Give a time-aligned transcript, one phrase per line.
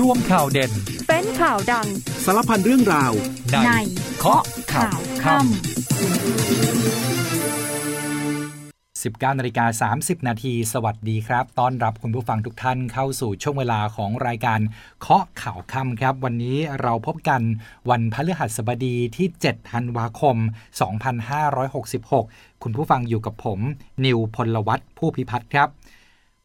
[0.00, 0.72] ร่วมข่าวเด่น
[1.08, 1.88] เป็นข่าวดัง
[2.24, 3.12] สารพันเรื่องราว
[3.66, 3.70] ใน
[4.18, 5.46] เคาะข่าวค่ำ
[9.02, 14.60] 19นาฬิกา30นาทีสวัสดีครับ ต้อนรับคุณผู้ฟังทุกท่านเข้าสู่ช่วงเวลาของรายการ
[15.00, 17.42] เคาะข่าวค่ำครับ วันนี้เราพบกัน
[17.90, 20.36] วันพฤหัสบดีที่7ธันวาคม
[21.30, 23.60] 2566 คุณผู้ฟังอยู่กับผม
[24.04, 25.68] นิวพลวัตผู้พิพัฒน์ครับ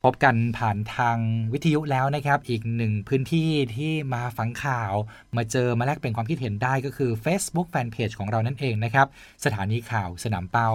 [0.05, 1.17] พบกันผ่านทาง
[1.53, 4.93] วิทยุแล้วนะครับ อีกหนึ่งพื้นที่ที่มาฟังข่าว
[5.37, 9.07] มาเจอมาแลกเป็นความคิดเห็นได้ก็คือ Facebook Fanpage ของเรานั่นเองนะครับ
[9.45, 10.69] สถานีข่าวสนามเป้า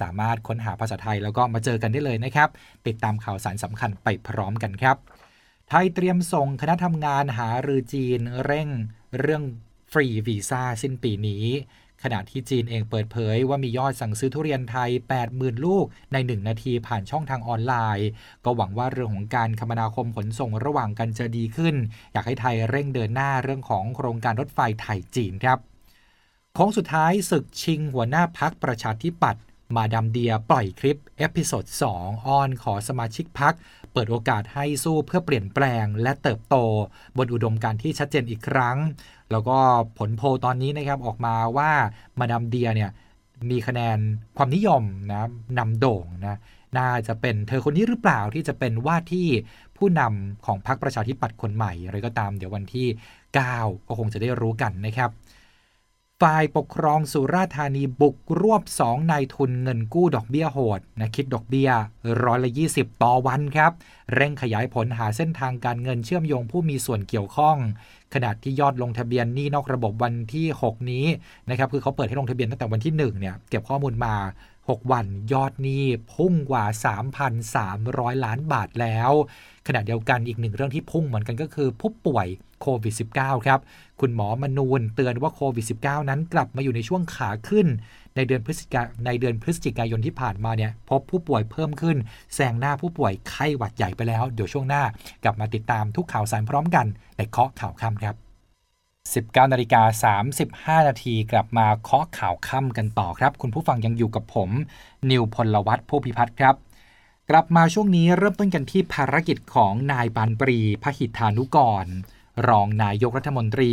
[0.00, 2.48] สามารถค้นหาภาษาไทยแล้วก็มาเจอกันได้เลยนะครับ
[2.86, 4.96] ติดตามข่าวสารสำคัญไปพร้อมกันครับ
[5.68, 8.68] ไทยเตรียมส่งคณะทำงานหารือจีนเร่ง
[9.18, 9.42] เรื่อง
[9.92, 11.44] ฟรีวีซ่าสิ้นปีนี้
[12.04, 14.90] ขณะที่จีนเองเปิดเผยว่ามียอดสั่งซื้อทุเรียนไทย
[15.28, 18.08] 80,000 ลูกใน 1 นาทีผ่านช่องทางออนไลน์
[18.44, 21.74] ก็หวังว่าเรื่องของการคมนาคมขนส่งระหว่างกันจะดีขึ้น
[22.12, 25.58] อยากให้ไทยเร่งเดินหน้าเรื่องของโครงการรถไฟไทยจีนครับ
[26.54, 29.42] โค้งสุดท้ายศึกชิงหัวหน้าพรรคประชาธิปัตย์
[29.76, 31.64] มาดามเดียปล่อยคลิป episode
[31.96, 33.54] 2อ้อนขอสมาชิกพรรค
[33.92, 36.56] เปิดโอกาสให้สู้เพื่อเปลี่ยนแปลงและเติบโต
[37.16, 38.78] บนอุดมการณ์ที่ชัดเจนอีกครั้ง
[39.30, 39.58] แล้วก็
[39.98, 41.70] ผลโพลตอนนี้นะครับออกมาว่า
[42.18, 42.90] มาดามเดียเนี่ย
[43.50, 43.98] มีคะแนน
[44.36, 46.38] ความนิยมนะนำโด่งนะ
[46.78, 49.28] น่าจะเป็นเธอคนนี้หรือเปล่าที่จะเป็นว่าที่
[49.76, 52.86] ผู้นำของพรรคประชาธิปัตย์คนใหม่อะไรก็ตาม เดี๋ยววันที่
[53.36, 55.10] 9 ก็คงจะได้รู้กันนะครับ
[56.26, 61.70] ฝ่ายปกครองสุราษฎร์ธานีบุกรวบ2นายทุนเงินกู้ดอกเบี้ยโหดนะคิดดอกเบี้ย
[62.24, 63.72] ร้อยละ20 ต่อวันครับ
[64.14, 67.56] เร่งขยายผลหาเส้นทางการเงินเชื่อมโยงผู้มีส่วนเกี่ยวข้อง
[68.14, 71.06] ขณะที่ยอดลงทะเบียนหนี้นอกระบบวันที่ 6 นี้
[71.50, 74.14] นะครับคือเขาเปิดให้ลงทะเบียนตั้งแต่วันที่1เนี่ยเก็บข้อมูลมา
[74.58, 76.64] 6 วันยอดหนี้พุ่งกว่า
[77.44, 79.12] 3,300 ล้านบาทแล้ว
[79.66, 82.26] ขณะเดียวกันอีกหนึ่งเรื่องที่พุ่งเหมือนกันก็คือผู้ป่วย
[82.60, 83.60] โควิด -19 ครับ
[84.00, 87.66] คุณหมอมนูนเตือนว่าโควิด -19 นั้นกลับมาอยู่ในช่วงขาขึ้น
[88.16, 91.96] ในเดือนพฤศจิกาในเดือนพฤศจิกายนที่ผ่านมาเนี่ยพบผู้ป่วยเพิ่มขึ้น
[92.34, 94.82] แซงหน้าผู้ป่วยไข้หวัดใหญ่ไปแล้ว เดี๋ยวช่วงหน้า
[95.24, 96.86] กลับมาติดตามทุกข่าวสารพร้อมกัน
[97.16, 98.14] ในเคาะข่าวค่ำครับ
[99.44, 104.50] 19นาฬิกา35 นาทีกลับมาเคาะข่าวค่ำกันต่อครับ คุณผู้ฟังยังอยู่กับผม
[105.10, 106.54] นิวพลวัตผู้พิพัฒน์ครับ
[107.30, 111.86] กลับมาช่วงนี้เริ่มต้นกันที่ภารกิจของนายปานปรีพหิทธานุกร
[112.48, 113.72] รองนายกรัฐมนตรี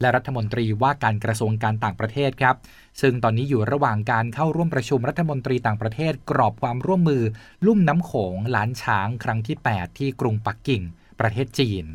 [0.00, 2.56] และรัฐมนตรีว่าการกระทรวงการต่างประเทศครับ
[3.00, 7.22] ซึ่งตอนนี้อยู่ระหว่างการเข้าร่วมประชุมรัฐมนตรีต่างประเทศ กรอบความร่วมมือ
[7.66, 10.82] ลุ่มน้ำโขงหลานช้างครั้งที่ 8 ที่กรุงปักกิ่ง
[11.20, 11.86] ประเทศจีน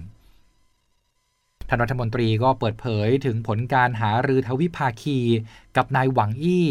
[1.68, 5.20] ท่านรัฐมนตรีก็เปิดเผยถึงผลการหารือทวิภาคี
[5.78, 6.68] กับนายหวังอี้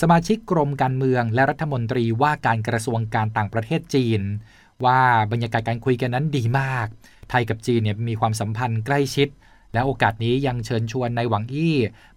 [0.00, 4.22] สมาชิกกรมการเมือง และรัฐมนตรีว่าการกระทรวงการต่างประเทศจีน
[4.84, 5.00] ว่า
[5.32, 6.86] บรรยากาศการคุยกันนั้นดีมาก
[7.30, 9.28] ไทยกับจีนเนี่ยมีความสัมพันธ์ใกล้ชิด
[9.72, 11.76] และโอกาสนี้ยังเชิญชวนนายหวังอี้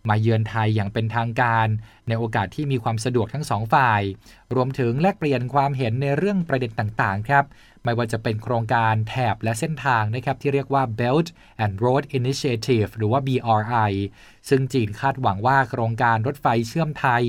[0.09, 1.67] มาเยือนไทยอย่างเป็นทางการ
[2.07, 4.01] ในโอกาสที่มีความสะดวกทั้งสองฝ่าย
[4.55, 7.45] รวมถึงแลกเปลี่ยนความเห็นในเรื่องประเด็นต่างๆครับ
[7.83, 11.27] ไม่ว่าจะเป็นโครงการแถบและเส้นทางนะครับที่เรียกว่า Belt
[11.63, 13.91] and Road Initiative หรือว่า BRI
[14.49, 17.23] ซึ่งจีนคาดหวังว่าโครงการรถไฟเชื่อมไทย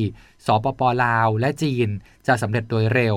[0.47, 1.89] สปปลาว และจีน
[2.27, 3.17] จะสำเร็จโดยเร็ว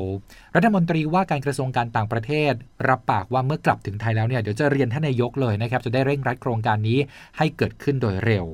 [0.55, 2.53] รัฐมนตรีว่าการกระทรวงการต่างประเทศ
[2.87, 6.99] รับปากว่าเมื่อกลับถึงไทยแล้วเนี่ยเดี๋ยวจะเรียนท่านนายกเลยนะครับจะได้เร่งรัดโครงการนี้
[7.37, 8.47] ให้เกิดขึ้นโดยเร็ว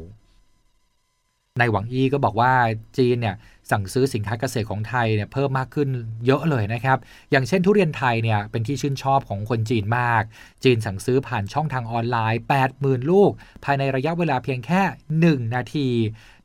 [1.59, 2.51] นายหวังอี้ก็บอกว่า
[2.97, 3.35] จีนเนี่ย
[3.71, 5.89] สั่งซื้อสินค้าเกษตรของไทยเนี่ยเพิ่มมากขึ้น
[6.25, 6.97] เยอะเลยนะครับ
[7.31, 10.23] อย่างเช่นทุเรียนไทยเนี่ยเป็นที่ชื่นชอบของคนจีนมาก
[10.63, 12.41] จีนสั่งซื้อผ่านช่องทางออนไลน์
[12.75, 13.31] 80,000 ลูก
[13.65, 14.81] ภายในระยะเวลาเพียงแค่
[15.23, 15.89] 1 นาที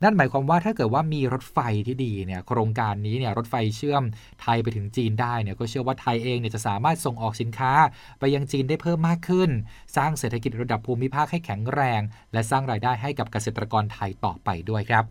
[0.03, 4.03] นั่นหมายความว่าถ้าเกิดว่ามีรถไฟที่ดีเนี่ยโครงการนี้เนี่ยรถไฟเชื่อม
[4.41, 7.73] ไทยไปถึงจีนได้เนี่ยก็เชื่อว่าไทยเองเนี่ยจะสามารถส่งออกสินค้า
[8.19, 9.49] ไปยังจีนได้เพิ่มมากขึ้น
[9.95, 12.01] สร้างเศรษฐกิจระดับภูมิภาคให้แข็งแรง
[12.33, 15.05] และสร้างรายได้ให้กับเกษตรกรไทยต่อไปด้วยครับ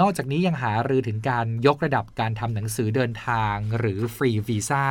[0.00, 4.86] นอกจากนี้ยังหารือถึงการยกระดับการทำหนังสือเดินทาง หรือฟรีวีซ่า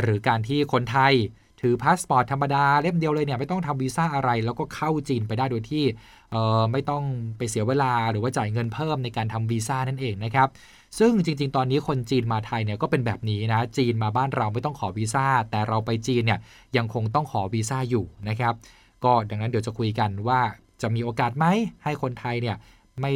[0.00, 1.14] หรือการที่คนไทย
[1.60, 5.84] ถือพาสปอร์ตธรรมดาเล่มเดียวเลยเนี่ยไม่ต้องทำวีซ่าอะไร แล้วก็เข้าจีนไปได้โดยที่
[6.72, 7.04] ไม่ต้อง
[7.38, 10.48] ไปเสียเวลาหรือว่าจ่ายเงินเพิ่มในการทำวีซ่านั่นเองนะครับ
[10.98, 16.40] ซึ่งจริง ๆ ตอนนี้คนจีนมาไทยเนี่ยก็เป็นแบบนี้นะ จีนมาบ้านเราไม่ต้องขอวีซ่า แต่เราไปจีนเนี่ย
[16.76, 18.54] ยังคงต้องขอวีซ่าอยู่นะครับ
[19.04, 20.40] ก็ดังนั้นเดี๋ยวจะคุยกันว่า
[20.82, 21.46] จะมีโอกาสไหม
[21.84, 22.56] ให้คนไทยเนี่ย
[23.02, 23.12] ไม่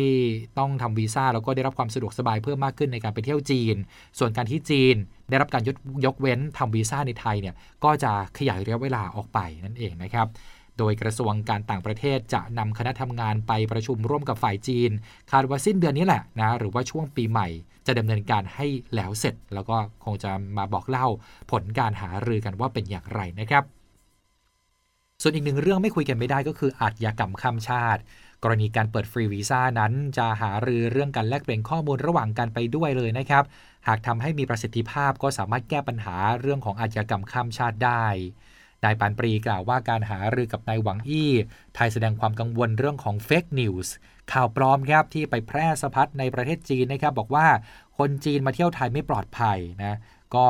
[0.58, 3.76] ต้องทำวีซ่าแล้วก็ได้รับความสะดวกสบายเพิ่มมากขึ้นในการไปเที่ยวจีน
[4.19, 4.96] ส่วนการที่จีน
[5.29, 10.26] ได้รับการยกยกเว้นทำวีซ่าในไทยเนี่ยก็จะขยายระยะเวลาออกไปนั่นเองนะครับ
[10.79, 14.90] โดยกระทรวงการต่างประเทศจะนำคณะทำงานไปประชุมร่วมกับฝ่ายจีน
[15.32, 17.49] คาดว่าสิ้นเดือนนี้แหละนะหรือว่าช่วงปีใหม่
[17.87, 21.06] จะดำเนินการให้แล้วเสร็จ แล้วก็คงจะมาบอกเล่า
[21.50, 23.64] ผลการหารือกันว่าเป็นอย่างไรนะครับ
[25.23, 28.00] ส่วนอีกหนึ่งเรื่องไม่คุยกันไม่ได้ก็คืออาชญากรรมข้ามชาติ
[28.42, 33.44] กรณีการเปิดฟรีวีซ่านั้นจะหารือเรื่องการแลกเปลี่ยนข้อมูลระหว่างกันไปด้วยเลยนะครับ
[33.88, 38.06] หากทำให้มีประสิทธิภาพก็สามารถแก้ปัญหาเรื่องของอาชญากรรมข้ามชาติได้
[38.84, 41.32] นายปานปรีกล่าวว่าการหารือกับนายหวังอี้
[41.74, 43.94] ไทยแสดงความกังวลเรื่องของเฟกนิวส์
[44.32, 47.46] ข่าวปลอมครับที่ไปแพร่สะพัดในประเทศจีนนะครับ บอกว่า
[47.98, 49.94] คนจีนมาเที่ยวไทยไม่ปลอดภัยนะ
[50.34, 50.46] ก็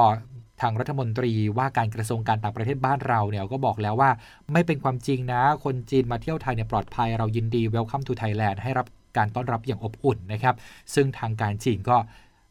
[0.63, 4.11] ทางรัฐมนตรีว่าการกระทรวงการต่างประเทศบ้านเราเนี่ยก็บอกแล้วว่า
[4.53, 8.87] ไม่เป็นความจริงนะ คนจีนมาเที่ยวไทยเนี่ยปลอดภัยเรายินดี welcome to Thailand ให้รับ
[9.17, 10.55] การต้อนรับอย่างอบอุ่นนะครับ
[10.95, 11.97] ซึ่งทางการจีนก็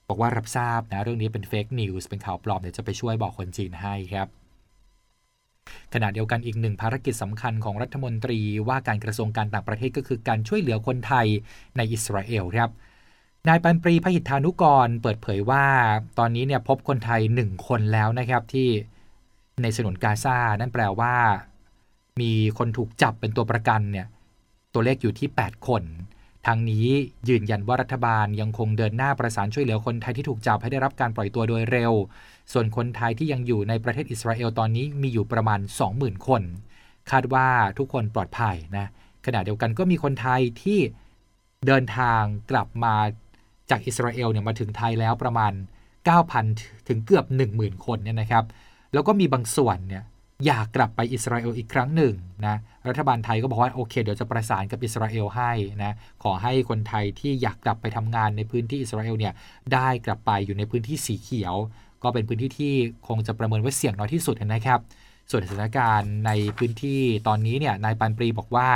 [0.07, 4.27] บอกว่ารับทราบนะเรื่องนี้เป็น fake news เป็นข่าวปลอมเดี๋ยวจะไปช่วยบอกคนจีนให้ครับ
[5.93, 11.27] ขณะเดียวกันอีกหนึ่งภารกิจสำคัญของรัฐมนตรีว่าการกระทรวงการต่างประเทศก็คือการช่วยเหลือคนไทย
[11.77, 12.69] ในอิสราเอลครับ
[13.47, 15.65] นายปันปรีพหิทธานุกรเปิดเผยว่า
[16.17, 18.69] ตอนนี้เนี่ยพบคนไทยหนึ่งคนแล้วนะครับที่
[19.61, 21.15] ในสนุนกาซานั่นแปลว่า
[22.21, 24.07] มีคนถูกจับเป็นตัวประกันเนี่ย
[24.73, 25.83] ตัวเลขอยู่ที่ 8 คน
[26.47, 26.87] ทางนี้
[27.29, 31.93] ยืนยันว่ารัฐบาลยังคงเดินหน้าประสานช่วยเหลือคนไทยที่ถูกจับให้ได้รับการปล่อยตัวโดยเร็ว
[32.51, 35.59] ส่วนคนไทยที่ยังอยู่ในประเทศอิสราเอลตอนนี้มีอยู่ประมาณ
[35.93, 36.41] 20,000 คน
[37.11, 37.47] คาดว่า
[37.77, 38.87] ทุกคนปลอดภัยนะ
[39.25, 40.79] ขณะเดียวกันก็มีคนไทยที่
[41.67, 42.21] เดินทาง
[42.51, 42.95] กลับมา
[43.71, 45.53] จากอิสราเอลเนี่ยมาถึงไทยแล้วประมาณ
[46.19, 47.25] 9,000 ถึงเกือบ
[47.55, 48.45] 10,000 คนเนี่ยนะครับ
[48.93, 50.03] แล้วก็มีบางส่วนเนี่ย
[50.45, 52.13] อยากกลับไปอิสราเอลอีกครั้งหนึ่ง
[52.45, 52.55] นะ
[52.87, 55.51] รัฐบาลไทยก็บอกว่าโอเค เดี๋ยวจะประสานกับอิสราเอลให้
[55.83, 59.33] นะขอให้คนไทยที่อยากกลับไปทำงานในพื้นที่อิสราเอลเนี่ย
[59.73, 61.55] ได้กลับไปอยู่ในพื้นที่สีเขียว
[62.03, 62.73] ก็เป็นพื้นที่ที่
[63.07, 64.79] คงจะประเมินว่าเสี่ยงน้อยที่สุดนะครับ
[65.31, 68.69] ส่วนสถานการณ์ในพื้นที่ตอนนี้เนี่ยนายปันปรีบอกว่า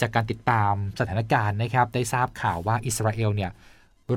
[0.00, 3.50] จากการติดตามสถานการณ์นะครับได้ทราบข่าวว่าอิสราเอลเนี่ย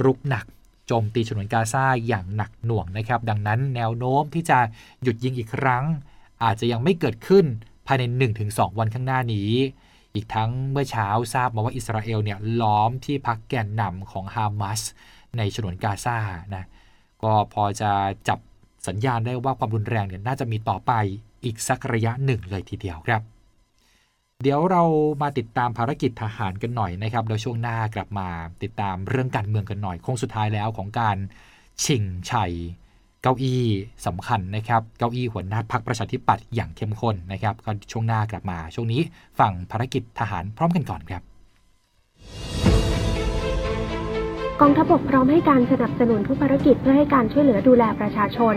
[0.04, 0.46] รุกหนัก
[0.88, 4.60] โจมตีฉนวนกาซาอย่างหนักหน่วงนะครับ ดังนั้นแนวโน้มที่จะ
[5.04, 5.86] หยุดยิงอีกครั้ง
[6.44, 7.46] อาจจะยังไม่เกิดขึ้น
[7.88, 8.04] ภายใน
[8.42, 9.52] 1-2 วันข้างหน้านี้
[10.14, 14.82] อีกทั้งเมื่อเช้าทราบมาว่าอิสราเอลเนี่ยล้อมที่พักแกนนำของฮามาส
[15.38, 16.18] ในฉนวนกาซา
[16.56, 16.66] นะ
[17.24, 17.92] ก็พอจะ
[18.28, 18.40] จับ
[18.88, 20.92] สัญญาณได้ว่าความรุนแรงเนี่ยน่าจะมีต่อไป
[21.44, 23.22] อีกสักระยะหนึ่งเลยทีเดียวครับ
[24.44, 24.84] เดี๋ยวเรา
[25.22, 28.28] มาติดตามภารกิจทหารกันหน่อยนะครับแล้วช่วงหน้ากลับมา
[28.64, 31.18] ติดตามเรื่องการเมืองกันหน่อย คงสุดท้ายแล้วของการ
[31.86, 32.54] ชิงชัย
[33.22, 33.64] เก้าอี้
[34.06, 39.02] สำคัญนะครับเก้าอี้หัวหน้าพักประชาธิปัตย์อย่างเข้มข้นนะครับก็ช่วงหน้ากลับมา ช่วงนี้
[39.40, 41.24] ฟังภารกิจทหารพร้อมกันก่อนครับ
[44.64, 48.56] กองทัพบกพร้อมให้การสนับสนุนทุกภารกิจเพื่อให้การช่วยเหลือดูแลประชาชน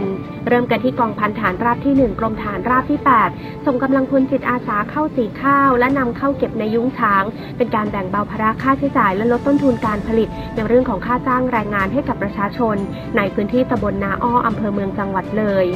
[0.48, 2.98] เริ่มกันที่กองพันฐานราบที่ 1 กรมฐานราบที่
[3.32, 7.24] 8 ส่งกำลังพลจิตอาสาเข้าสีข้าว และนำเข้าเก็บในยุ้งช้าง
[7.56, 12.76] เป็นการแบ่งเบาภาระค่าใช้จ่ายและลดต้นทุนการผลิต ในเรื่องของค่าจ้างแรงงานให้กับประชาชน
[13.16, 15.66] ในพื้นที่ตำบลนาอ้ออำเภอเมืองจังหวัดเลย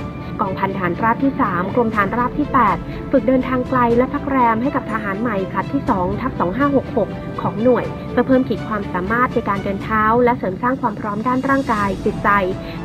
[0.40, 2.46] กองพันฐานราบที่ 3 กรมฐานราบที่
[2.78, 6.32] 8 ฝึกเดินทางไกลและพักแรมให้กับทหารใหม่ผลัดที่2ทับ
[6.86, 12.28] 2566 ของหน่วย เพื่อเพิ่มขีดความสามารถในการเดินเท้า และเสริมสร้างความพร้อมด้านร่างกาย จิตใจ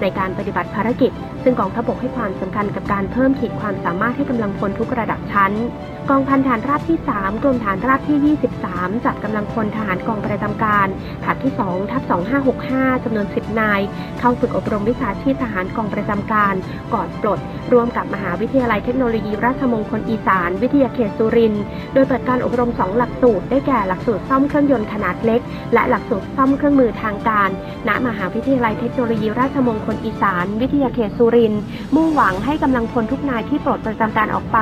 [0.02, 1.12] ในการปฏิบัติภารกิจ
[1.44, 5.52] ซึ่งกองทัพบกให้ความสำคัญกับการเพิ่มขีดความสามารถให้กำลังพลทุกระดับชั้น
[6.10, 10.88] กองพันฐานราบที่ 3 กรมฐานราบที่ 23 จัดกำลังพลทหารกองประจำการ
[11.24, 12.04] ผลัดที่ 2 ทับ
[12.54, 13.82] 2565จำนวน 10 นาย
[14.20, 16.56] เข้าฝึกอบรมวิชาชีพทหารกองประจำการ
[16.94, 17.40] ก่อนปลด
[17.72, 21.64] ร่วมกับมหาวิทยาลัยเทคโนโลยีราชมงคลอีสาน วิทยาเขตสุรินทร์
[21.94, 25.42] โดยเปิดการอบรม 2 หลักสูตร ได้แก่หลักสูตรซ่อมเครื่องยนต์ขนาดเล็ก
[25.74, 27.50] และหลักสูตรซ่อมเครื่องมือทางการ
[27.88, 31.62] ณ มหาวิทยาลัยเทคโนโลยีราชมงคลอีสาน วิทยาเขตสุรินทร์
[31.96, 34.60] มุ่งหวังให้กำลังพลทุกนายที่ปลดประจำการออกไป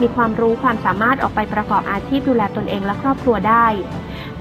[0.00, 3.66] มีความรู้ความสามารถออกไปประกอบอาชีพดูแลตนเองและครอบครัวได้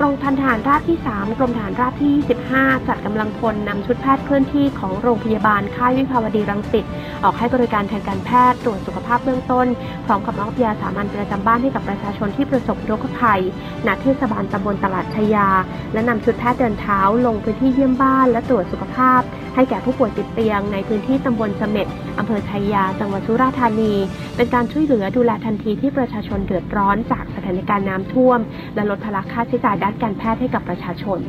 [0.03, 2.11] กรมพันฐานราบที่ 3 กรมฐานราบที่
[2.51, 6.85] 25จัดกำลังพลนำชุดแพทย์เคลื่อนที่ของโรงพยาบาลค่ายวิภาวดีรังสิต
[7.23, 9.67] ออกให้บริการทางการแพทย์ตรวจสุขภาพเบื้องต้น
[10.05, 13.41] พร้อมกับมอบยาสามัญประจำบ้านให้กับประชาชนที่ประสบโรคภัย
[13.87, 15.47] ณเทศบาลตำบลตลาดชยา
[15.93, 19.21] และนำชุดแพทย์เดินเท้าลงพื้นที่เยี่ยมบ้าน และตรวจสุขภาพ
[19.55, 21.87] ให้แก่ผู้ป่วยติดเตียง ในพื้นที่ตำบลเสม็ด
[22.19, 23.93] อำเภอชัยยา จังหวัดสุราษฎร์ธานี
[24.35, 28.39] เป็นการช่วยเหลือดูแลทันทีที่ประชาชนเดือดร้อนจากสถานการณ์น้ำท่วม
[28.75, 31.21] และลดภาระค่าใช้จ่ายด้านการแพทย์ให้กับประชาชน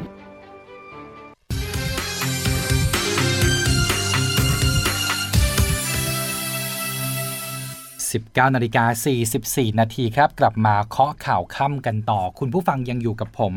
[8.13, 8.85] 19นาฬิกา
[9.33, 13.55] 44 นาทีครับ กลับมาเคาะข่าวค่ำกันต่อ คุณผู้ฟังยังอยู่กับผม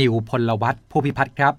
[0.00, 1.54] นิวพลวัตผู้พิพัฒน์ครับ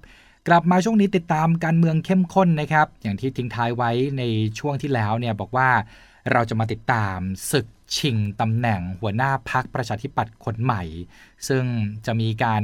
[0.47, 4.23] กลับมาช่วงนี้ติดตามการเมืองเข้มข้นนะครับ อย่างที่ทิ้งท้ายไว้ใน
[4.59, 5.69] ช่วงที่แล้วเนี่ยบอกว่า
[6.31, 7.19] เราจะมาติดตาม
[7.51, 7.67] ศึก
[7.97, 10.83] ชิงตำแหน่งหัวหน้าพักประชาธิปัตย์คนใหม่
[11.47, 11.63] ซึ่ง
[12.05, 12.63] จะมีการ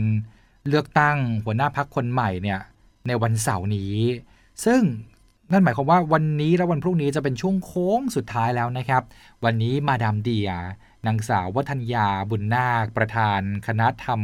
[0.67, 2.59] เลือกตั้งหัวหน้าพักคนใหม่เนี่ย
[3.07, 3.93] ในวันเสาร์นี้
[4.65, 4.81] ซึ่ง
[5.51, 9.03] นั่นหมายความว่าวันนี้และวันพรุ่งนี้จะเป็นช่วงโค้งสุดท้ายแล้วนะครับ
[9.43, 10.49] วันนี้มาดามเดีย
[11.05, 14.21] นางสาววทันยาบุนนาค ประธาน คณะทำงาน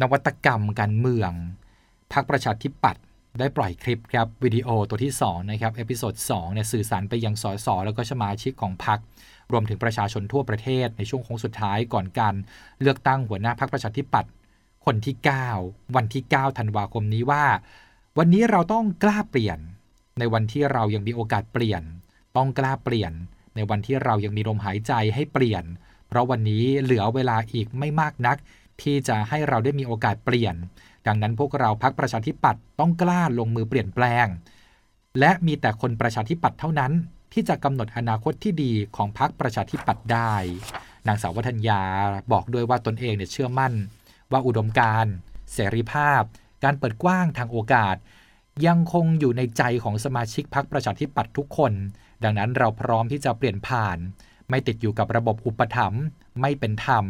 [0.00, 1.32] นวัตกรรมการเมือง
[2.12, 3.04] พรรคประชาธิปัตย์
[3.40, 8.98] ได้ปล่อยคลิปครับวิดีโอตัวที่2นะครับ episode 2เนี่ยสื่อสารไปยังสสแล้วก็สมาชิกของพรรค
[9.52, 12.34] รวมถึงประชาชนทั่วประเทศในช่วงโค้งสุดท้ายก่อนการ
[12.80, 14.30] เลือกตั้งหัวหน้าพรรคประชาธิปัตย์
[14.84, 15.14] คนที่
[15.56, 17.44] 9 วันที่9ธันวาคมนี้ว่า
[18.18, 19.58] วันนี้เราต้องกล้าเปลี่ยน
[20.18, 21.82] ในวันที่เรายังมีโอกาสเปลี่ยน
[22.36, 23.12] ต้องกล้าเปลี่ยน
[23.56, 25.64] ในวันที่เรายังมีลมหายใจให้เปลี่ยน
[26.08, 28.36] เพราะวันนี้เหลือเวลาอีกไม่มากนัก
[28.82, 30.54] ที่จะให้เราได้มีโอกาสเปลี่ยน
[31.06, 34.26] ดังนั้นพวกเราพักประชาธิปัตย์ต้องกล้าลงมือเปลี่ยนแปลง
[35.18, 36.92] และมีแต่คนประชาธิปัตย์เท่านั้น
[37.32, 40.34] ที่จะกำหนดอนาคตที่ดีของพักประชาธิปัตย์ได้
[41.06, 41.82] นางสาววัฒนยา
[42.32, 43.72] บอกด้วยว่าตนเองเนี่ยเชื่อมั่น
[44.32, 45.14] ว่าอุดมการณ์
[45.52, 46.22] เสรีภาพ
[46.64, 47.96] การเปิดกว้างทางโอกาส
[48.66, 51.72] ยังคงอยู่ในใจของสมาชิกพักประชาธิปัตย์ทุกคน
[52.22, 53.98] ดังนั้นเราพร้อมที่จะเปลี่ยนผ่าน
[54.50, 56.02] ไม่ติดอยู่กับระบบอุปถัมภ์
[56.40, 57.04] ไม่เป็นธรรม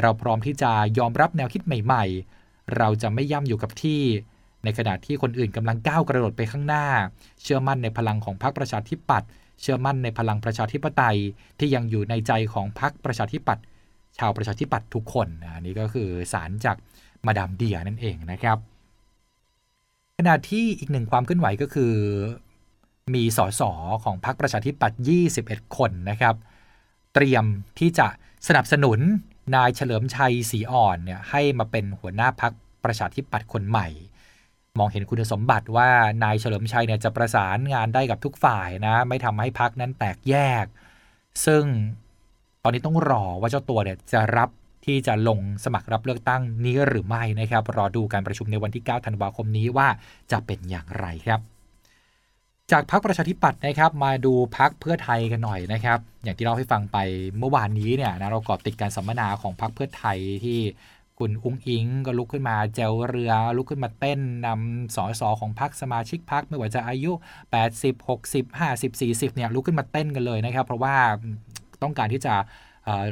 [0.00, 2.39] เราพร้อมที่จะยอมรับแนวคิดใหม่ ๆ
[2.78, 4.00] เราจะไม่ย่ำอยู่กับที่
[4.64, 6.86] ในขณะที่คนอื่นกำลังก้าวกระโดดไปข้างหน้า
[7.42, 9.28] เชื่อมั่นในพลังของพรรคประชาธิปัตย์
[9.60, 11.18] เชื่อมั่นในพลังประชาธิปไตย
[11.58, 13.64] ที่ยังอยู่ในใจของพรรคประชาธิปัตย์
[14.18, 16.76] ชาวประชาธิปัตย์ทุกคนอันนี้ก็คือสารจาก
[17.26, 18.58] มาดามเดียนั่นเองนะครับ
[20.18, 21.94] ขณะที่อีกหนึ่งความเคลื่อนไหวก็คือ
[23.14, 23.62] มีสส
[24.04, 24.98] ของพรรคประชาธิปัตย์
[25.38, 26.34] 21 คนนะครับ
[27.14, 27.44] เตรียม
[27.78, 28.06] ที่จะ
[28.48, 28.98] สนับสนุน
[29.54, 32.52] นายเฉลิมชัยศรีอ่อนเนี่ยให้มาเป็นหัวหน้าพัก
[32.84, 33.88] ประชาธิปัตย์คนใหม่
[34.78, 35.88] มองเห็นคุณสมบัติว่า
[36.24, 40.64] นายเฉลิมชัยเนี่ยจะประสานงานได้กับทุกฝ่ายนะไม่ทำให้พักนั้นแตกแยก
[41.46, 41.64] ซึ่ง
[42.62, 44.48] ตอนนี้ต้องรอว่าเจ้าตัวเนี่ยจะรับ
[44.86, 49.88] ที่จะลงสมัครรับเลือกตั้งนี้หรือไม่นะครับ รอดูการประชุมในวันที่ 9 ธันวาคมนี้ว่า
[50.32, 51.40] จะเป็นอย่างไรครับ
[52.72, 56.98] จากพักประชาธิปัตย์นะครับมาดูพักเพื่อไทยกันหน่อยนะครับ อย่างที่เราให้ฟังไป
[57.38, 60.58] เมื่อวานนี้เนี่ยนะเรากาะติดการสัมมนาของพักเพื่อไทยที่
[61.18, 67.12] คุณอุ้งอิงก็ลุกขึ้นมาแจวเรือ ลุกขึ้นมาเต้นนำสอสอของพักสมาชิกพักไม่ว่าจะอายุ
[67.60, 70.96] 80 60 50 40เนี่ยลุกขึ้นมาเต้นกันเลยนะครับ เพราะว่า
[71.82, 72.34] ต้องการที่จะ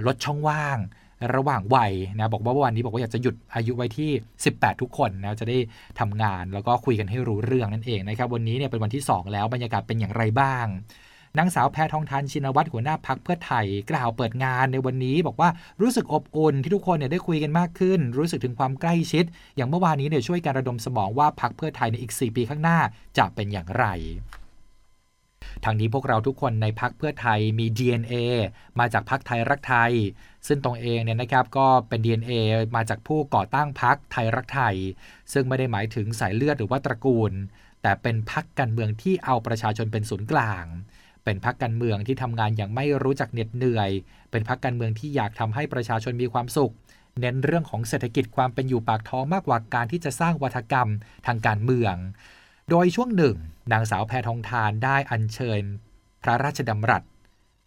[0.07, 0.79] ลดช่องว่าง
[1.35, 4.11] ระหว่างวัยนะบอกว่าวันนี้บอกว่าอยากจะหยุดอายุไว้ที่
[4.47, 5.59] 18 ทุกคนนะจะได้
[6.01, 10.67] ทำงานแล้วก็คุยกันให้รู้เรื่องนั่นเองนะครับวันนี้เนี่ยเป็นวันที่ 2 แล้วบรรยากาศเป็นอย่างไรบ้าง
[11.39, 15.49] นางสาวแพทองทานชินวัตรหัวหน้าพักเพื่อไทย กล่าวเปิดงานในวันนี้ บอกว่า
[15.83, 19.25] รู้สึกอบอุ่นที่ทุกคนเนี่ยได้คุยกันมากขึ้น รู้สึกถึงความใกล้ชิด
[19.57, 22.79] อย่างเมื่อวานนี้เนี่ยช่วยการระดมสมองว่าพักเพื่อไทยในอีก 4 ปีข้างหน้า
[23.19, 23.87] จะเป็นอย่างไร
[25.65, 28.15] ทางนี้พวกเราทุกคนในพักเพื่อไทยมี DNA
[28.79, 29.93] มาจากพักไทยรักไทย
[30.47, 32.33] ซึ่งตรงเองเนี่ยนะครับก็เป็น DNA
[32.77, 34.77] มาจากผู้ก่อตั้งพักไทยรักไทย
[35.33, 37.33] ซึ่งไม่ได้หมายถึงสายเลือดหรือว่าตระกูล
[37.83, 40.65] แต่เป็นพักการเมืองที่เอาประชาชนเป็นศูนย์กลาง
[41.25, 43.91] เป็นพักการเมืองที่ทำงานอย่างไม่รู้จักเหน็ดเหนื่อย
[44.31, 46.73] เป็นพักการเมืองที่อยากทำให้ประชาชนมีความสุข
[47.21, 50.89] เน้นเรื่องของเศรษฐกิจความเป็นอยู่ปากท้องมากกว่าการที่จะสร้างวัฒกรรม
[51.27, 51.95] ทางการเมือง
[52.71, 53.37] โดยช่วงหนึ่ง
[53.73, 55.63] นางสาวแพทองทานได้อัญเชิญ
[56.23, 57.03] พระราชดำรัส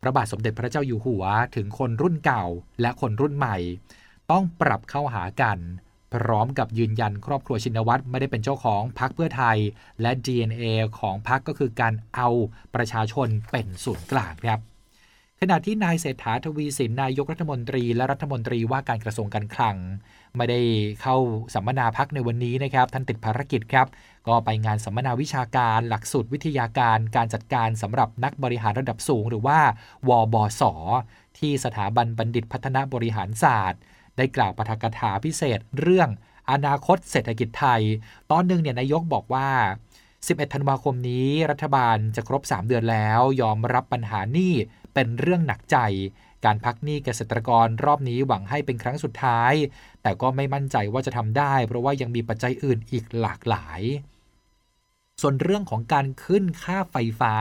[0.02, 1.24] พระบาทสมเด็จพระเจ้าอยู่หัว
[1.56, 2.46] ถึงคนรุ่นเก่า
[2.82, 3.58] และคนรุ่นใหม่
[4.32, 5.60] ต้องปรับเข้าหากัน
[6.14, 9.58] พร้อมกับยืนยันครอบครัวชินวัตรไม่ได้เป็นเจ้าของพรรคเพื่อไทย
[10.02, 10.64] และ DNA
[11.00, 12.30] ของพรรคก็คือการเอา
[12.76, 14.60] ประชาชนเป็นศูนย์กลางครับ
[15.42, 19.78] ขณะที่นายเศรษฐาทวีสินนายกรัฐมนตรีและรัฐมนตรีว่าการกระทรวงการคลัง
[20.38, 20.60] ไม่ได้
[21.02, 21.16] เข้า
[21.54, 23.88] สัมมนาพักในวันนี้นะครับ ท่านติดภารกิจครับ
[24.28, 29.60] ก็ไปงานสัมมนาวิชาการ หลักสูตรวิทยาการการจัดการสำหรับนักบริหารระดับสูง หรือว่า
[30.10, 30.62] วบศ
[31.38, 33.80] ที่สถาบันบัณฑิตพัฒนาบริหารศาสตร์
[34.18, 36.10] ได้กล่าวปาฐกถาพิเศษเรื่อง
[36.52, 37.82] อนาคตเศรษฐกิจไทย
[38.32, 39.50] ตอนหนึ่งเนี่ยนายกบอกว่า
[40.00, 44.54] 11 ธันวาคมนี้รัฐบาลจะครบ 3 เดือนแล้ว ยอมรับปัญหานี้
[44.94, 45.78] เป็นเรื่องหนักใจ
[46.46, 49.54] การพักหนี้เกษตรกรรอบนี้หวังให้เป็นครั้งสุดท้าย
[50.02, 53.82] แต่ก็ไม่มั่นใจว่าจะทำได้ เพราะว่ายังมีปัจจัยอื่นอีกหลากหลาย
[55.22, 57.34] ส่วนเรื่องของการขึ้นค่าไฟฟ้า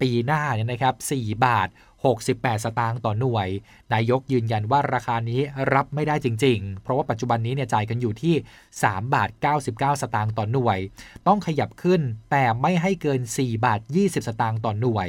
[0.00, 1.68] ปีหน้าเนี่ยนะครับ 4 บาท
[2.16, 3.48] 68 สตางค์ต่อหน่วย
[3.92, 5.40] นายกยืนยันว่าราคานี้
[5.74, 8.34] รับไม่ได้จริง ๆ เพราะว่าปัจจุบันนี้เนี่ยจ่ายกันอยู่ที่
[8.74, 9.28] 3 บาท
[9.60, 10.78] 99 สตางค์ต่อหน่วย
[11.26, 15.08] ต้องขยับขึ้นแต่ไม่ให้เกิน 4 บาท 20 สตางค์ต่อหน่วย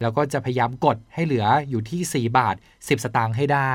[0.00, 3.72] แล้วก็จะพยายามกดให้เหลืออยู่ที่ 4 บาท 10 สตางค์ให้ได้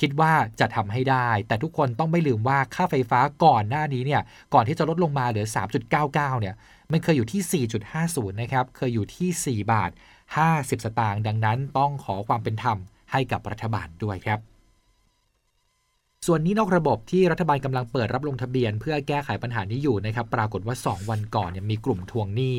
[0.00, 4.22] คิดว่าจะทำให้ได้ แต่ทุกคนต้องไม่ลืมว่าค่าไฟฟ้าก่อนหน้านี้เนี่ย
[4.54, 5.46] ก่อนที่จะลดลงมาเหลือ
[5.94, 6.54] 3.99 เนี่ย
[6.92, 9.90] มันเคยอยู่ที่ 4.50 นะครับเคยอยู่ที่ 4 บาท
[10.38, 12.78] 50 สตางค์ดังนั้นต้องขอความเป็นธรรม
[13.12, 14.51] ให้กับรัฐบาลด้วยครับ
[16.26, 22.58] ส่วนนี้นอกระบบที่รัฐบาลกำลังเปิดรับลงทะเบียน เพื่อแก้ไขปัญหานี้อยู่นะครับ ปรากฏว่า 2 วันก่อนเนี่ยมีกลุ่มทวงหนี้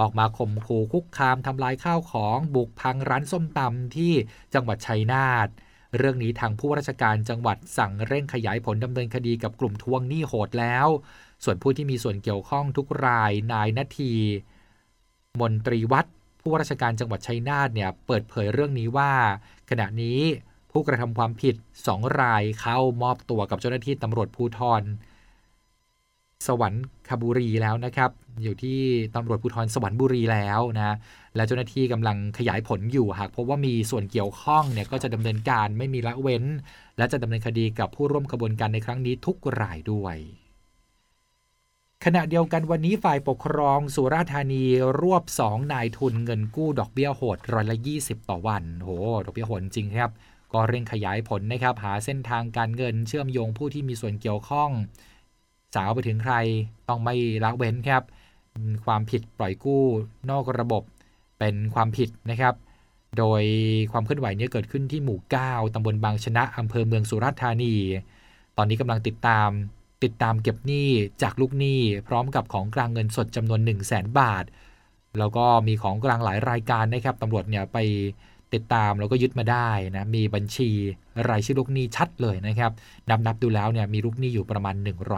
[0.00, 4.12] ออกมาข่มขู่คุกคามทำลายข้าวของ บุกพังร้านส้มตำที่
[4.54, 5.48] จังหวัดชัยนาท
[5.96, 10.88] เรื่องนี้ทางผู้ราชการจังหวัดสั่งเร่งขยายผลดำเนินคดีกับกลุ่มทวงหนี้โหดแล้ว
[11.44, 14.14] ส่วนผู้ที่มีส่วนเกี่ยวข้องทุกรายนายนาที
[15.40, 16.06] มนตรีวัด
[16.40, 19.12] ผู้ว่าราชการจังหวัดชัยนาทเนี่ยเปิดเผยเรื่องนี้ว่า
[19.70, 20.20] ขณะนี้
[20.78, 21.54] ผู้กระทำความผิด
[21.86, 24.82] 2 รายเข้ามอบตัวกับเจ้าหน้าที่ตำรวจภูธร
[26.46, 26.74] สวรร
[27.08, 28.10] คบุรีแล้วนะครับ
[28.42, 28.80] อยู่ที่
[29.14, 30.96] ตำรวจภูธรสวรรค์บุรีแล้วนะ
[31.36, 36.44] และเจ้าหน้าที่กำลังขยายผลอยู่หากพบว่ามีส่วนเกี่ยวข้องเนี่ยก็จะดำเนินการไม่มีละเว้น
[36.98, 40.16] และจะดำเนินคดีกับผู้ร่วมขบวนการในครั้งนี้ทุกรายด้วย
[42.04, 44.64] ขณะเดียวกันวันนี้ฝ่ายปกครองสุราษฎร์ธานี
[45.00, 48.88] รวบ 2 นายทุนเงินกู้ดอกเบี้ยโหดร้อยละ 20 ต่อวันโห
[49.24, 50.12] ดอกเบี้ยโหดจริงครับ
[50.52, 54.70] ก็เร่งขยายผลนะครับหาเส้นทางการเงินเชื่อมโยงผู้ที่มีส่วนเกี่ยวข้อง
[55.74, 56.34] สาวไปถึงใคร
[56.88, 58.02] ต้องไม่ละเว้นครับ
[58.84, 59.84] ความผิดปล่อยกู้
[60.30, 60.82] นอกระบบ
[61.38, 62.54] เป็นความผิดนะครับ
[63.18, 63.42] โดย
[63.92, 67.74] ความเคลื่อนไหวนี้เกิดขึ้นที่หมู่ 9ตำบลบางชนะอำเภอเมืองสุราษฎร์ธานี
[68.56, 69.48] ตอนนี้กำลังติดตาม
[70.04, 70.90] ติดตามเก็บหนี้
[71.22, 74.44] จากลูกหนี้พร้อมกับของกลางเงินสดจำนวน 1 0 0 0 0แบาท
[75.18, 77.78] แล้วก็มีของกลางหลายรายการนะครับตำรวจเนี่ยไป
[78.54, 80.70] ติดตามแล้วก็ยึดมาได้นะ มีบัญชี
[81.28, 82.72] รายชื่อลูกหนี้ชัดเลยนะครับ
[83.08, 84.74] นับนับดูแล้วเนี่ยมีลูกหนี้อยู่ประมาณ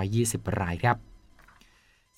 [0.09, 0.97] 120 รายครับ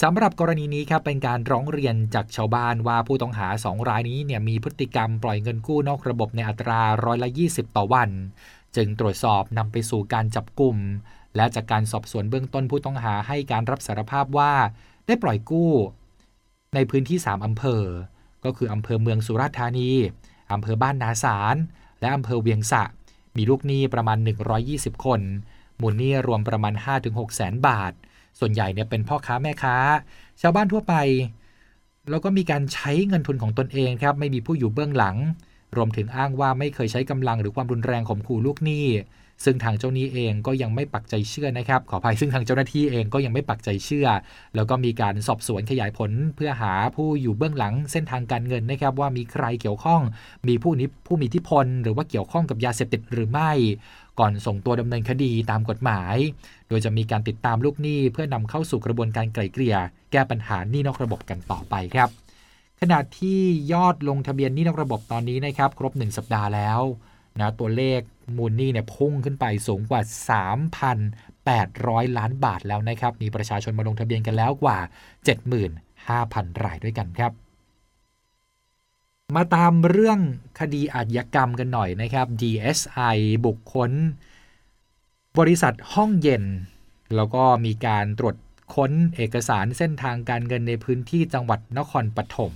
[0.02, 8.10] สำหรับกรณีนี้ครับเป็นการร้องเรียนจากชาวบ้านว่าผู้ต้องหา 2 รายนี้เนี่ยมีพฤติกรรมปล่อยเงินกู้นอกระบบในอัตราร้อยละ 20 ต่อวัน
[8.76, 10.76] จึงตรวจสอบนำไปสู่การจับกลุ่ม
[11.36, 14.52] และจากการสอบสวนเบื้องต้นผู้ต้องหาให้การรับสารภาพว่า
[15.06, 15.72] ได้ปล่อยกู้
[16.74, 17.84] ในพื้นที่ 3 อำเภอ
[18.44, 19.90] ก็คืออำเภอเมืองสุราษฎร์ธานี
[20.52, 21.56] อำเภอบ้านนาสาร
[22.00, 22.82] และอำเภอเวียงสะ
[23.36, 24.18] มีลูกหนี้ประมาณ
[24.62, 25.20] 120 คน
[25.80, 27.92] มูลหนี้รวมประมาณ 5-6แสนบาท
[28.38, 29.76] ส่วนใหญ่เนี่ยเป็นพ่อค้าแม่ค้า
[30.40, 30.94] ชาวบ้านทั่วไป
[32.10, 35.16] แล้วก็มีการใช้เงินทุนของตนเองครับ ไม่มีผู้อยู่เบื้องหลัง
[35.76, 38.86] รวมถึงอ้างว่าไม่เคยใช้กำลังหรือความรุนแรงข่มขู่ลูกหนี้
[39.44, 44.06] ซึ่งทางเจ้าหนี้เองก็ยังไม่ปักใจเชื่อนะครับขออภัยซึ่งทางเจ้าหน้าที่เองก็ยังไม่ปักใจเชื่อ
[44.54, 50.00] แล้วก็มีการสอบสวนขยายผลเพื่อหาผู้อยู่เบื้องหลังเส้นทางการเงินนะครับว่ามีใครเกี่ยวข้อง
[50.48, 53.50] มีผู้นี้ผู้มีอิทธิพล หรือว่าเกี่ยวข้องกับยาเสพติดหรือไม่
[54.18, 56.16] ก่อนส่งตัวดำเนินคดีตามกฎหมาย
[56.68, 59.76] โดยจะมีการติดตามลูกหนี้เพื่อนำเข้าสู่กระบวนการไกล่เกลี่ย
[60.12, 62.08] แก้ปัญหาหนี้นอกระบบกันต่อไปครับ
[62.80, 63.40] ขณะที่
[63.72, 66.80] ยอดลงทะเบียนหนี้นอกระบบตอนนี้นะครับ ครบ 1 สัปดาห์แล้ว
[67.40, 68.00] นะตัวเลข
[68.38, 70.00] มูลนี้เนี่ยพุ่งขึ้นไปสูงกว่า
[71.50, 74.78] 3,800 ล้านบาทแล้วนะครับ มีประชาชนมาลงทะเบียนกันแล้วกว่า
[75.70, 77.32] 75,000 รายด้วยกันครับ
[79.36, 80.18] มาตามเรื่อง
[80.60, 83.16] คดีอาชญากรรมกันหน่อยนะครับ DSI
[83.46, 83.90] บุคคล
[85.38, 86.44] บริษัทห้องเย็น
[87.16, 88.36] แล้วก็มีการตรวจ
[88.74, 92.54] ค้นเอกสารเส้นทางการเงินในพื้นที่จังหวัดนครปฐม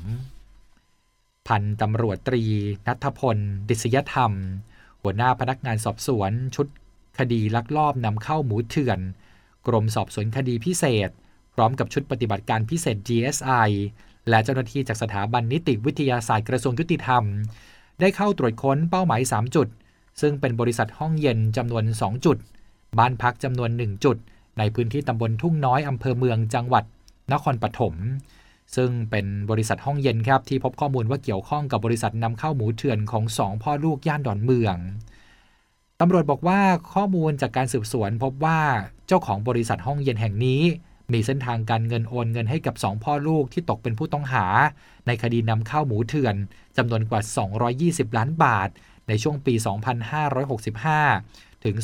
[1.49, 2.43] พันตำรวจตรี
[2.87, 4.33] นัทพล ดิษยธรรม
[5.05, 6.67] หัวหน้าพนักงานสอบสวน ชุด
[7.19, 9.01] คดีลักลอบนำเข้าหมูเถื่อน
[9.67, 11.11] กรมสอบสวนคดีพิเศษ
[11.55, 13.71] พร้อมกับชุดปฏิบัติการพิเศษ GSI
[14.29, 17.23] และเจ้าหน้าที่จากสถาบันนิติวิทยาศาสตร์กระทรวงยุติธรรม
[18.01, 19.69] ได้เข้าตรวจค้นเป้าหมาย 3 จุด
[20.21, 22.39] ซึ่งเป็นบริษัทห้องเย็นจำนวน 2 จุด
[22.99, 24.17] บ้านพักจำนวนหนึ่งจุด
[24.59, 26.85] ในพื้นที่ตำบลทุ่งน้อยอำเภอเมืองจังหวัด
[27.33, 27.95] นครปฐม
[28.77, 34.77] ซึ่งเป็นบริษัทห้องเย็นครับที่พบข้อมูลว่าเกี่ยวข้องกับบริษัทนำเข้าหมูเถื่อนของสองพ่อลูกย่านดอนเมือง
[36.01, 36.61] ตำรวจบอกว่า
[36.95, 38.61] ข้อมูลจากการสืบสวนพบว่า
[39.07, 40.63] เจ้าของบริษัทห้องเย็นแห่งนี้
[41.13, 44.47] มีเส้นทางการเงินโอนเงินให้กับสองพ่อลูกที่ตกเป็นผู้ต้องหา
[45.07, 46.37] ในคดีนำเข้าหมูเถื่อน
[46.77, 47.21] จำนวนกว่า
[48.11, 48.69] 220 ล้านบาท
[49.09, 49.55] ในช่วงปี
[50.99, 51.77] 2565 ถึง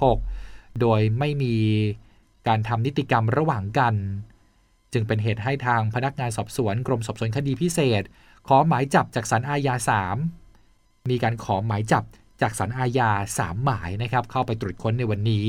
[0.00, 1.54] 2566 โดยไม่มี
[2.48, 3.94] การทำนิติกรรมระหว่างกัน
[4.92, 8.02] จึงเป็นเหตุให้ทางพนักงานสอบสวนกรมสอบสวนคดีพิเศษ
[8.48, 9.74] ขอหมายจับจากสารอาญา
[10.42, 12.04] 3 มีการขอหมายจับ
[12.40, 15.48] จากสารอาญา 3 หมายนะครับเข้าไปตรวจค้นในวันนี้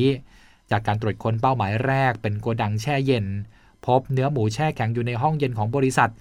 [0.71, 3.25] จากการตรวจค้นเป้าหมายแรก เป็นโกดังแช่เย็น
[3.86, 6.12] พบเนื้อหมูแช่แข็งอยู่ในห้องเย็นของบริษัท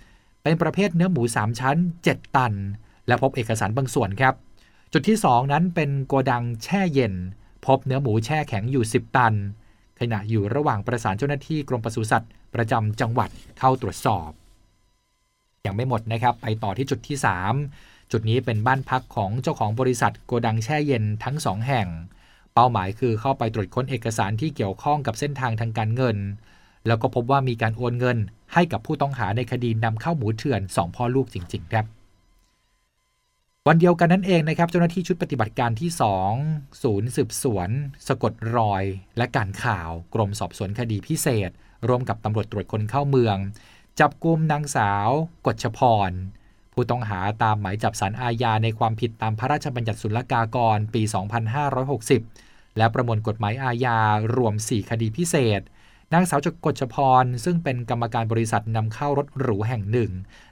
[0.43, 1.77] เป็นประเภทเนื้อหมู 3 ชั้น
[2.09, 2.53] 7 ตัน
[3.07, 4.35] และพบเอกสารบางส่วนครับ
[4.93, 7.15] จุดที่ 2 นั้นเป็นโกดังแช่เย็น
[7.67, 9.35] พบเนื้อหมูแช่แข็งอยู่ 10 ตัน
[10.01, 14.31] ขณะอยู่ระหว่างประสานเจ้าหน้าที่กรมปศุสัตว์ประจำจังหวัดเข้าตรวจสอบ
[15.67, 17.17] ยังไม่หมดนะครับ ไปต่อที่จุดที่
[17.65, 21.89] 3 จุดนี้เป็นบ้านพักของเจ้าของบริษัทโกดังแช่เย็นทั้งสองแห่ง
[22.55, 26.17] เป้าหมายคือเข้าไปตรวจค้นเอกสารที่เกี่ยวข้องกับเส้นทางทางการเงิน
[26.87, 28.19] แล้วก็พบว่ามีการโอนเงิน
[28.55, 31.98] ให้กับผู้ต้องหาในคดีนำเข้าหมูเถื่อน2พ่อลูกจริง ๆ ครับ
[33.71, 35.91] วันเดียวกันนั่นเองนะครับ เจ้าหน้าที่ชุดปฏิบัติการที่
[36.37, 37.69] 2 ศูนย์สืบสวน
[38.07, 38.85] สะกดรอย
[39.17, 41.51] และการข่าว กรมสอบสวนคดีพิเศษ
[41.89, 43.37] ร่วมกับตำรวจตรวจคนเข้าเมือง
[44.01, 45.09] จับกลุ่มนางสาว
[45.47, 46.11] กฎชพร
[46.73, 51.03] ผู้ต้องหาตามหมายจับสารอาญาในความผิดตามพระราชบัญญัติศุลกากรปี
[51.91, 53.99] 2560 และประมวลกฎหมายอาญา
[54.37, 55.61] รวม 4 คดีพิเศษ
[56.13, 60.11] นางสาวจกจพร ซึ่งเป็นกรรมการบริษัทนำเข้ารถหรูแห่งหนึ่ง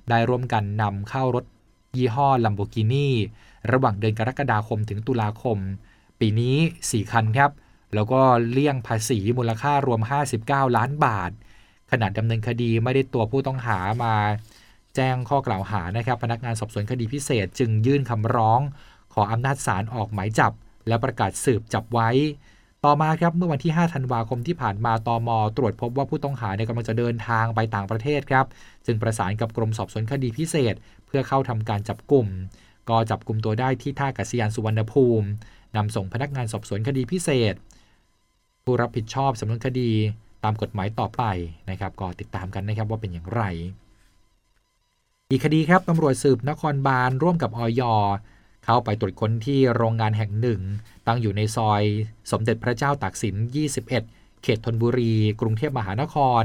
[0.09, 1.45] ได้ร่วมกันนำเข้ารถ
[1.97, 3.09] ยี่ห้อลัมโบกินี
[3.73, 5.59] ระหว่างเดือนกรกฎาคมถึงตุลาคม
[6.21, 6.57] ปีนี้
[6.87, 7.51] 4 คันครับ
[7.95, 10.01] แล้วก็เลี่ยงภาษีมูลค่ารวม
[10.39, 11.31] 59 ล้านบาท
[11.91, 14.15] ขณะดำเนินคดีไม่ได้ตัวผู้ต้องหามา
[14.95, 18.61] แจ้งข้อกล่าวหานะครับ พนักงานสอบสวนคดีพิเศษจึงยื่นคำร้อง
[19.15, 20.53] ขออำนาจศาลออกหมายจับ
[20.89, 22.11] และประกาศสืบจับไว้
[22.89, 28.47] ต่อมาครับเมื่อวันที่ 5 ธันวาคมที่ผ่านมาตอมตรวจพบว่าผู้ต้องหาในกำลังจะเดินทางไปต่างประเทศครับ
[28.87, 30.75] จึงประสานกับกรมสอบสวนคดีพิเศษ
[31.07, 32.27] เพื่อเข้าทำการจับกลุ่ม
[32.89, 35.27] ก็จับกลุ่มตัวได้ที่ท่าอากาศยานสุวรรณภูมิ
[35.77, 37.55] นำส่งพนักงานสอบสวนคดีพิเศษ
[38.65, 39.91] ผู้รับผิดชอบสำนวนคดี
[40.45, 41.23] ตามกฎหมายต่อไป
[41.71, 43.43] นะครับ ก็ติดตามกันนะครับว่าเป็นอย่างไร
[45.31, 47.83] อีกคดีครับตำรวจสืบนครบาลร่วมกับออย
[48.67, 50.61] เข้าไปตรวจค้นที่โรงงานแห่งหนึ่ง
[51.07, 51.83] ตั้งอยู่ในซอย
[52.31, 53.37] สมเด็จพระเจ้าตากสิน
[53.89, 53.89] 21
[54.43, 56.45] เขตธนบุรี กรุงเทพมหานคร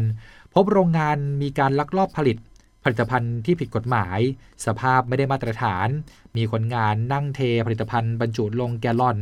[0.54, 2.38] พบโรงงานมีการลักลอบผลิต
[2.84, 4.20] ผลิตภัณฑ์ที่ผิดกฎหมาย
[4.66, 5.88] สภาพไม่ได้มาตรฐาน
[6.36, 9.18] มีคนงานนั่งเทผลิตภัณฑ์บรรจุลงแกลลอน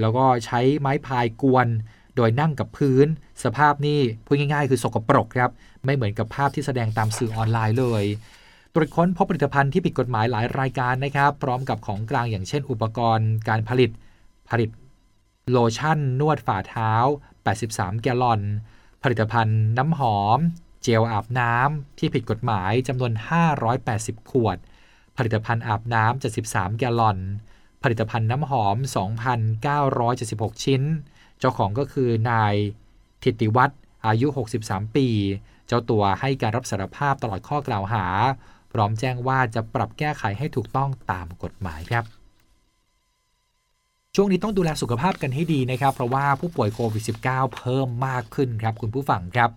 [0.00, 1.68] แล้วก็ใช้ไม้พายกวน
[2.16, 3.06] โดยนั่งกับพื้น
[3.44, 5.50] สภาพนี่พูดง่าย ๆ คือสกปรกครับ
[5.84, 8.04] ไม่เหมือนกับภาพที่แสดงตามสื่อออนไลน์เลย
[8.74, 13.90] ตรวจค้นพบผลิตภัณฑ์ที่ผิดกฎหมายหลายรายการนะครับ พร้อมกับของกลางอย่างเช่น อุปกรณ์การผลิต
[14.50, 14.70] ผลิต
[15.50, 16.92] โลชั่น นวดฝ่าเท้า
[17.44, 18.40] 83 แกลลอน
[19.02, 20.38] ผลิตภัณฑ์น้ำหอม
[20.82, 23.12] เจลอาบน้ำที่ผิดกฎหมายจำนวน
[23.72, 24.56] 580 ขวด
[25.16, 27.18] ผลิตภัณฑ์อาบน้ำ73 แกลลอน
[27.82, 28.76] ผลิตภัณฑ์น้ำหอม
[29.70, 30.82] 2,976 ชิ้น
[31.38, 32.54] เจ้าของก็คือนาย
[33.22, 34.26] ทิติวัฒน์อายุ
[34.62, 35.08] 63 ปี
[35.66, 38.06] เจ้าตัวให้การรับสารภาพตลอดข้อกล่าวหา
[38.72, 42.04] พร้อมแจ้งว่าจะปรับแก้ไขให้ถูกต้องตามกฎหมายครับ
[44.16, 49.50] ช่วงนี้ต้องดูแลสุขภาพกันให้ดีนะครับ เพราะว่าผู้ป่วยโควิด -19 เพิ่มมากขึ้นครับคุณผู้ฟังครับ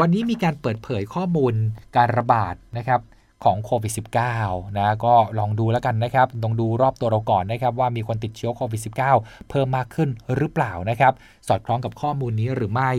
[0.00, 1.54] วันนี้มีการเปิดเผยข้อมูล
[1.96, 3.00] การระบาดนะครับ
[3.44, 3.92] ของโควิด
[4.36, 8.80] -19 นะก็ลองดูแล้วกันนะครับลองดูรอบตัวเราก่อนนะครับ ว่ามีคนติดเชื้อโควิด
[9.14, 11.12] -19 เพิ่มมากขึ้นหรือเปล่านะครับ
[11.48, 12.90] สอดคล้องกับข้อมูลนี้หรือไม่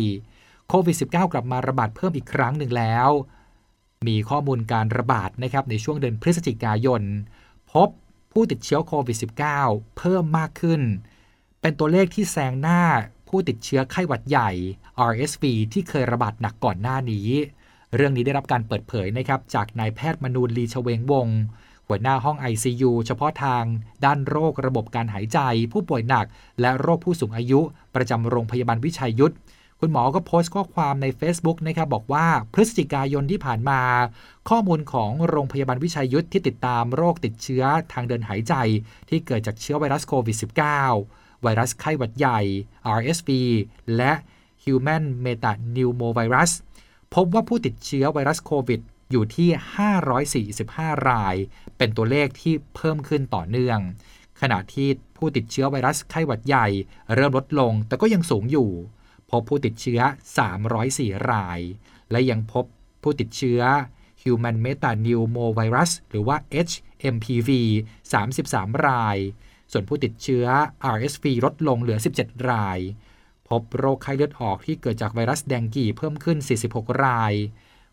[0.69, 3.09] โควิด -19 กลับมาระบาดเพิ่มอีกครั้งหนึ่งแล้ว
[4.07, 7.01] มีข้อมูลการระบาดนะครับในช่วงเดือนพฤศจิกายน
[7.71, 7.89] พบ
[8.31, 9.17] ผู้ติดเชื้อโควิด
[9.57, 10.81] -19 เพิ่มมากขึ้น
[11.61, 12.81] เป็นตัวเลขที่แซงหน้า
[13.27, 14.51] ผู้ติดเชื้อไข้หวัดใหญ่
[15.09, 17.27] RSV ที่เคยระบาดหนักก่อนหน้านี้
[17.95, 21.27] เรื่องนี้ได้รับการเปิดเผยนะครับจากนายแพทย์มนูลลีชเวงวง
[21.87, 23.63] หัวหน้าห้อง ICU เฉพาะทาง
[24.05, 25.39] ด้านโรคระบบการหายใจ
[25.71, 26.25] ผู้ป่วยหนัก
[26.61, 27.59] และโรคผู้สูงอายุ
[27.95, 29.35] ประจำโรงพยาบาลวิชัยยุทธ
[29.81, 33.81] คุณหมอก็โพสต์ข้อความใน Facebook นะครับบอกว่าพฤศจิกายนที่ผ่านมา
[34.49, 37.63] ข้อมูลของโรงพยาบาลวิชัยยุทธที่ติดตามโรคติดเชื้อ
[37.93, 38.53] ทางเดินหายใจ
[39.09, 40.37] ที่เกิดจากเชื้อไวรัสโควิด
[40.89, 42.39] -19 ไวรัสไข้หวัดใหญ่
[42.97, 43.29] RSV
[43.95, 44.13] และ
[44.63, 46.51] Human Metapneumovirus
[47.13, 49.49] พบว่าผู้ติดเชื้อไวรัสโควิดอยู่ที่
[50.55, 51.35] 545 ราย
[51.77, 53.79] เป็นตัวเลขที่เพิ่มขึ้นต่อเนื่อง
[54.41, 56.67] ขณะที่ผู้ติดเชื้อไวรัสไข้หวัดใหญ่
[57.15, 58.69] เริ่มลดลง แต่ก็ยังสูงอยู่
[59.29, 59.99] พบผู้ติดเชื้อ
[60.65, 61.59] 304 ราย
[62.11, 62.65] และยังพบ
[63.03, 63.61] ผู้ติดเชื้อ
[64.23, 66.37] Human Metapneumovirus หรือว่า
[66.67, 67.49] HMPV
[68.13, 69.17] 33 ราย
[69.71, 70.45] ส่วนผู้ติดเชื้อ
[70.95, 72.79] RSV ลดลงเหลือ 17 ราย
[73.49, 76.37] พบโรคไข้เลือดออกที่เกิดจากไวรัสแดงกีเพิ่มขึ้น
[76.69, 77.33] 46 ราย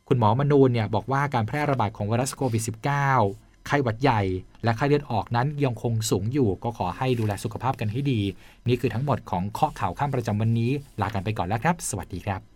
[0.09, 4.20] คุณหมอมนูนเนี่ยบอกว่าการแพร่ระบาดของไวรัสโควิด -19 ไข้หวัดใหญ่
[4.64, 8.20] และไข้เลือดออกนั้นยังคงสูงอยู่ก็ขอให้ดูแลสุขภาพกันให้ดี
[8.68, 12.56] นี่คือทั้งหมดของข้อข่าวข้ามประจำวันนี้ ลากันไปก่อนแล้วครับ สวัสดีครับ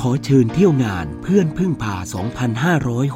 [0.00, 1.96] ขอเชิญเที่ยวงานเพื่อนพึ่งพา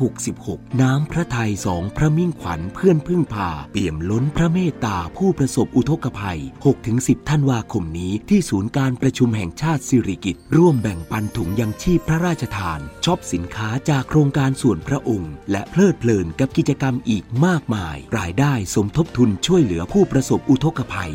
[0.01, 6.41] 2566 น้ำพระทัยสองพระมิ่งขวัญเพื่อนพึ่งพา เปี่ยมล้นพระเมตตาผู้ประสบอุทกภัย
[6.85, 21.15] 6-10 ธันวาคมนี้ที่ศูนย์การประชุมแห่งชาติสิริกิติ์ร่วมแบ่งปันถุงยังชีพพระราชทานช็อปสินค้าจากโครงการส่วนพระองค์ และเพลิดเพลินกับกิจกรรมอีกมากมาย รายได้สมทบทุนช่วยเหลือผู้ประสบอุทกภัย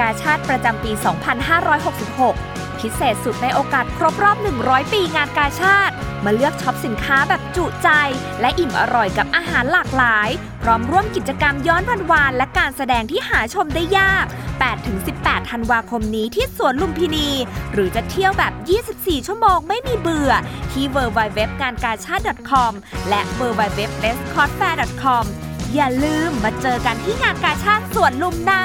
[0.00, 0.92] กาชาติประจำปี
[1.84, 7.88] 2566 พิเศษสุดในโอกาสครบรอบ 100 ปีงานกาชาติ มาเลือกช็อปสินค้าแบบจุใจ
[8.40, 10.28] และอิ่มอร่อยกับอาหารหลากหลาย
[10.62, 14.26] พร้อมร่วมกิจกรรมย้อนวันวาน และการแสดงที่หาชมได้ยาก
[14.88, 17.28] 8-18 ธันวาคมนี้ที่สวนลุมพินี
[17.72, 18.52] หรือจะเที่ยวแบบ
[18.90, 20.32] 24 ชั่วโมงไม่มีเบื่อ
[20.72, 22.72] ที่ www งานกาชาติ .com
[23.08, 25.16] และ www b e s t c o t f a i r c o
[25.22, 25.24] m
[25.74, 28.62] อย่าลืมมาเจอกันที่งานกาชาติสวนลุมนะ